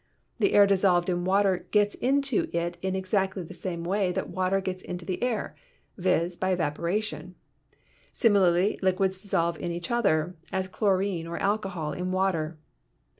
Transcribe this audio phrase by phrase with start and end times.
[0.39, 4.31] The air dissolved in water gets into it in exactly the same way that the
[4.31, 5.55] water gets into the air—
[5.95, 7.35] viz., by evaporation.
[8.11, 12.57] Similarly liquids dissolve in each other, as chlorine or alcohol in water.